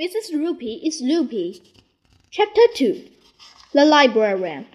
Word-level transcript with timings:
Mrs. 0.00 0.32
Roopy 0.34 0.80
is 0.84 1.00
loopy. 1.00 1.62
Chapter 2.28 2.62
2 2.74 3.04
The 3.74 3.84
Librarian 3.84 4.66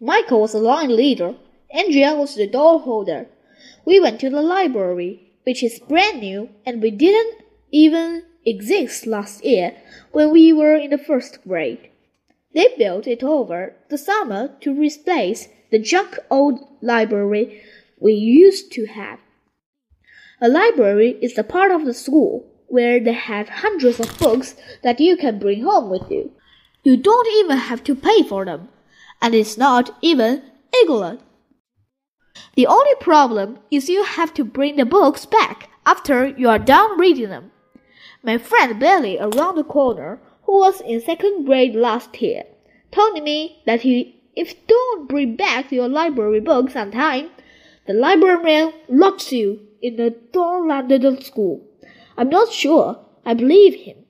Michael 0.00 0.40
was 0.40 0.52
the 0.52 0.58
line 0.58 0.96
leader. 0.96 1.34
Andrea 1.70 2.14
was 2.14 2.34
the 2.34 2.46
door 2.46 2.80
holder. 2.80 3.26
We 3.84 4.00
went 4.00 4.20
to 4.20 4.30
the 4.30 4.40
library, 4.40 5.34
which 5.44 5.62
is 5.62 5.80
brand 5.80 6.20
new, 6.20 6.48
and 6.64 6.80
we 6.80 6.90
didn't 6.90 7.42
even 7.70 8.22
exist 8.46 9.06
last 9.06 9.44
year 9.44 9.76
when 10.12 10.30
we 10.30 10.54
were 10.54 10.76
in 10.76 10.88
the 10.88 10.96
first 10.96 11.46
grade. 11.46 11.90
They 12.54 12.74
built 12.78 13.06
it 13.06 13.22
over 13.22 13.74
the 13.90 13.98
summer 13.98 14.56
to 14.62 14.72
replace 14.72 15.48
the 15.70 15.78
junk 15.78 16.18
old 16.30 16.66
library 16.80 17.60
we 18.00 18.14
used 18.14 18.72
to 18.72 18.86
have. 18.86 19.18
A 20.40 20.48
library 20.48 21.18
is 21.20 21.36
a 21.36 21.44
part 21.44 21.70
of 21.70 21.84
the 21.84 21.92
school 21.92 22.46
where 22.68 23.00
they 23.00 23.12
have 23.12 23.48
hundreds 23.48 23.98
of 23.98 24.18
books 24.18 24.54
that 24.82 25.00
you 25.00 25.16
can 25.16 25.38
bring 25.38 25.62
home 25.62 25.90
with 25.90 26.10
you. 26.10 26.32
You 26.84 26.96
don't 26.96 27.28
even 27.40 27.56
have 27.56 27.82
to 27.84 27.94
pay 27.94 28.22
for 28.22 28.44
them, 28.44 28.68
and 29.20 29.34
it's 29.34 29.58
not 29.58 29.96
even 30.00 30.42
illegal. 30.72 31.18
The 32.54 32.66
only 32.66 32.94
problem 33.00 33.58
is 33.70 33.88
you 33.88 34.04
have 34.04 34.32
to 34.34 34.44
bring 34.44 34.76
the 34.76 34.84
books 34.84 35.26
back 35.26 35.68
after 35.84 36.28
you 36.28 36.48
are 36.48 36.58
done 36.58 36.98
reading 36.98 37.30
them. 37.30 37.50
My 38.22 38.38
friend 38.38 38.78
Billy 38.78 39.18
around 39.18 39.56
the 39.56 39.64
corner, 39.64 40.20
who 40.44 40.58
was 40.58 40.80
in 40.80 41.00
second 41.00 41.46
grade 41.46 41.74
last 41.74 42.20
year, 42.20 42.44
told 42.90 43.22
me 43.22 43.62
that 43.66 43.82
he, 43.82 44.22
if 44.36 44.52
you 44.52 44.58
don't 44.66 45.08
bring 45.08 45.36
back 45.36 45.72
your 45.72 45.88
library 45.88 46.40
books 46.40 46.76
on 46.76 46.90
time, 46.90 47.30
the 47.86 47.94
librarian 47.94 48.72
locks 48.88 49.32
you 49.32 49.60
in 49.80 49.96
the 49.96 50.14
London 50.34 51.20
school. 51.22 51.67
I'm 52.18 52.30
not 52.30 52.52
sure. 52.52 52.98
I 53.24 53.34
believe 53.34 53.74
him. 53.86 54.04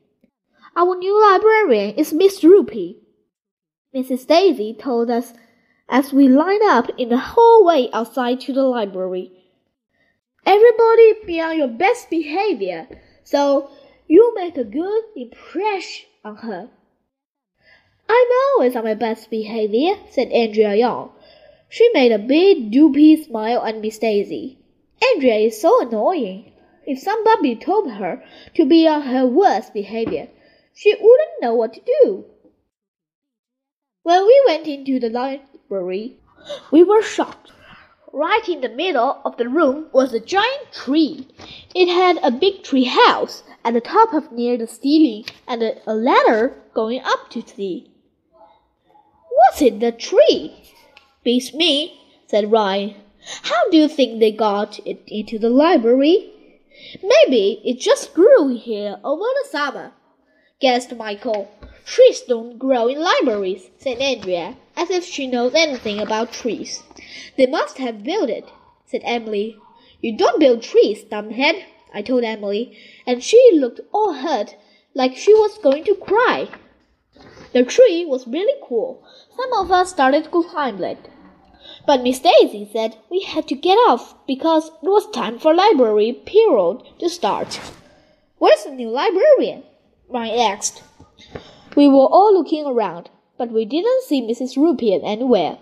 Our 0.75 0.97
new 0.97 1.21
librarian 1.31 1.97
is 1.97 2.15
Miss 2.15 2.41
Roopy. 2.41 2.97
Mrs. 3.95 4.27
Daisy 4.27 4.73
told 4.73 5.11
us 5.11 5.35
as 5.91 6.13
we 6.13 6.27
lined 6.27 6.63
up 6.65 6.89
in 6.97 7.11
the 7.11 7.19
hallway 7.19 7.91
outside 7.93 8.41
to 8.41 8.55
the 8.55 8.63
library. 8.63 9.31
Everybody 10.47 11.27
be 11.27 11.39
on 11.39 11.59
your 11.59 11.69
best 11.69 12.09
behavior, 12.09 12.89
so 13.25 13.71
you 14.07 14.33
make 14.35 14.57
a 14.57 14.65
good 14.65 15.05
impression 15.15 16.07
on 16.25 16.37
her. 16.37 16.71
I'm 18.09 18.27
always 18.55 18.75
on 18.75 18.85
my 18.85 18.95
best 18.95 19.29
behavior, 19.29 19.97
said 20.11 20.33
Andrea 20.33 20.75
Young. 20.75 21.11
She 21.69 21.91
made 21.93 22.13
a 22.13 22.19
big 22.19 22.73
droopy 22.73 23.23
smile 23.23 23.63
at 23.67 23.83
Miss 23.83 23.99
Daisy. 23.99 24.59
Andrea 25.13 25.37
is 25.37 25.61
so 25.61 25.87
annoying. 25.87 26.53
If 26.91 27.01
somebody 27.01 27.55
told 27.55 27.91
her 27.91 28.25
to 28.55 28.65
be 28.65 28.89
on 28.89 29.03
her 29.03 29.27
worst 29.27 29.75
behavior, 29.75 30.29
she 30.75 30.95
wouldn't 30.95 31.43
know 31.43 31.53
what 31.53 31.75
to 31.75 31.83
do. 32.03 32.25
When 34.05 34.27
we 34.27 34.43
went 34.47 34.67
into 34.67 34.99
the 34.99 35.11
library, 35.11 36.17
we 36.71 36.83
were 36.83 37.03
shocked. 37.03 37.53
Right 38.11 38.49
in 38.49 38.63
the 38.63 38.71
middle 38.71 39.21
of 39.23 39.37
the 39.37 39.51
room 39.51 39.89
was 39.93 40.15
a 40.15 40.19
giant 40.19 40.73
tree. 40.73 41.29
It 41.75 41.89
had 41.89 42.21
a 42.23 42.31
big 42.31 42.63
tree 42.63 42.85
house 42.85 43.43
at 43.67 43.75
the 43.75 43.83
top 43.83 44.15
of 44.15 44.33
near 44.33 44.57
the 44.57 44.67
ceiling 44.67 45.27
and 45.47 45.63
a 45.63 45.95
ladder 45.95 46.57
going 46.73 47.03
up 47.05 47.29
to 47.33 47.43
see. 47.47 47.93
What's 49.29 49.61
in 49.61 49.81
the 49.81 49.93
tree? 49.93 50.73
Beats 51.23 51.53
me, 51.53 52.01
said 52.29 52.51
Ryan. 52.51 52.95
How 53.43 53.69
do 53.69 53.77
you 53.77 53.89
think 53.89 54.21
they 54.21 54.33
got 54.33 54.81
it 54.87 55.03
into 55.07 55.39
the 55.39 55.51
library? 55.51 56.33
Maybe 57.03 57.61
it 57.65 57.81
just 57.81 58.15
grew 58.15 58.49
here 58.49 58.99
over 59.05 59.25
the 59.25 59.49
summer, 59.51 59.93
guessed 60.61 60.95
Michael. 60.95 61.51
Trees 61.85 62.21
don't 62.23 62.59
grow 62.59 62.89
in 62.89 63.01
libraries, 63.01 63.71
said 63.79 63.99
Andrea, 63.99 64.57
as 64.77 64.91
if 64.91 65.05
she 65.05 65.27
knows 65.27 65.55
anything 65.55 66.01
about 66.01 66.33
trees. 66.33 66.83
They 67.37 67.47
must 67.47 67.79
have 67.79 68.05
built 68.05 68.31
it, 68.31 68.49
said 68.87 69.03
Emily. 69.05 69.57
You 70.01 70.17
don't 70.17 70.39
build 70.39 70.63
trees, 70.63 71.05
dumbhead, 71.05 71.65
I 71.93 72.03
told 72.03 72.25
Emily, 72.25 72.77
and 73.07 73.25
she 73.25 73.41
looked 73.55 73.81
all 73.93 74.13
hurt, 74.13 74.55
like 74.95 75.17
she 75.17 75.33
was 75.35 75.59
going 75.59 75.85
to 75.85 75.95
cry. 75.95 76.49
The 77.53 77.65
tree 77.65 78.05
was 78.05 78.27
really 78.27 78.61
cool. 78.63 79.03
Some 79.37 79.53
of 79.55 79.73
us 79.73 79.91
started 79.91 80.25
to 80.25 80.43
climb 80.45 80.85
it. 80.85 81.09
But 81.89 82.03
Miss 82.03 82.19
Daisy 82.19 82.69
said 82.71 82.99
we 83.09 83.23
had 83.23 83.49
to 83.49 83.55
get 83.55 83.77
off 83.89 84.15
because 84.27 84.67
it 84.83 84.91
was 84.91 85.11
time 85.11 85.39
for 85.39 85.55
library 85.55 86.13
period 86.13 86.83
to 86.99 87.09
start. 87.09 87.59
Where's 88.37 88.65
the 88.65 88.73
new 88.73 88.91
librarian? 88.91 89.63
Ryan 90.07 90.39
asked. 90.39 90.83
We 91.75 91.89
were 91.89 92.13
all 92.13 92.35
looking 92.35 92.67
around, 92.67 93.09
but 93.39 93.51
we 93.51 93.65
didn't 93.65 94.03
see 94.03 94.21
Mrs. 94.21 94.59
Roopy 94.59 95.01
anywhere. 95.03 95.57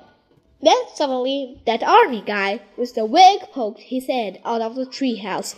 Then 0.60 0.75
suddenly 0.97 1.62
that 1.65 1.84
army 1.84 2.25
guy 2.26 2.60
with 2.76 2.97
the 2.97 3.04
wig 3.04 3.42
poked 3.53 3.82
his 3.82 4.09
head 4.09 4.41
out 4.44 4.62
of 4.62 4.75
the 4.75 4.84
treehouse. 4.84 5.54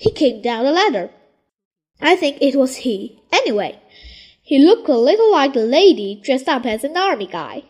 He 0.00 0.10
came 0.10 0.42
down 0.42 0.64
the 0.64 0.72
ladder. 0.72 1.10
I 2.00 2.16
think 2.16 2.38
it 2.40 2.56
was 2.56 2.78
he. 2.78 3.22
Anyway, 3.30 3.78
he 4.42 4.58
looked 4.58 4.88
a 4.88 4.98
little 4.98 5.30
like 5.30 5.52
the 5.52 5.60
lady 5.60 6.20
dressed 6.20 6.48
up 6.48 6.66
as 6.66 6.82
an 6.82 6.96
army 6.96 7.28
guy. 7.28 7.62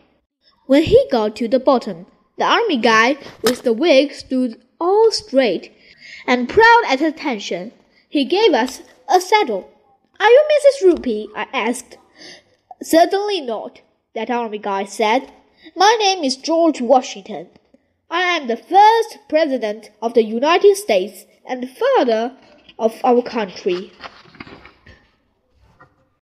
When 0.65 0.81
he 0.81 1.05
got 1.11 1.35
to 1.35 1.47
the 1.47 1.59
bottom, 1.59 2.07
the 2.39 2.45
army 2.45 2.77
guy 2.77 3.17
with 3.43 3.63
the 3.63 3.73
wig 3.73 4.13
stood 4.13 4.61
all 4.79 5.11
straight 5.11 5.73
and 6.25 6.47
proud 6.49 6.83
at 6.87 7.01
attention. 7.01 7.73
He 8.07 8.23
gave 8.25 8.53
us 8.53 8.81
a 9.09 9.19
saddle. 9.19 9.69
Are 10.19 10.29
you 10.29 10.43
Mrs. 10.53 10.87
Roopy? 10.87 11.27
I 11.35 11.47
asked. 11.53 11.97
Certainly 12.81 13.41
not, 13.41 13.81
that 14.15 14.29
army 14.29 14.57
guy 14.57 14.85
said. 14.85 15.31
My 15.75 15.95
name 15.99 16.23
is 16.23 16.37
George 16.37 16.79
Washington. 16.79 17.49
I 18.09 18.21
am 18.21 18.47
the 18.47 18.57
first 18.57 19.19
president 19.27 19.91
of 20.01 20.13
the 20.13 20.23
United 20.23 20.77
States 20.77 21.25
and 21.45 21.61
the 21.61 21.67
father 21.67 22.37
of 22.79 22.99
our 23.03 23.21
country. 23.21 23.91